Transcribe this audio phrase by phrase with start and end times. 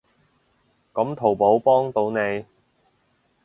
[0.95, 2.43] 噉淘寶幫到你